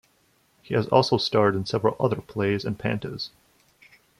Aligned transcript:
He 0.63 0.73
has 0.73 0.87
also 0.87 1.17
starred 1.19 1.53
in 1.55 1.67
several 1.67 1.95
other 1.99 2.21
plays 2.21 2.65
and 2.65 2.75
pantos. 2.75 3.29